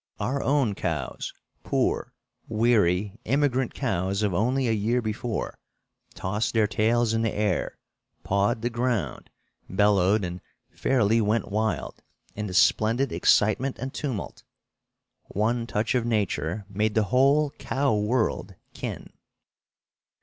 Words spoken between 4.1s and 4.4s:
of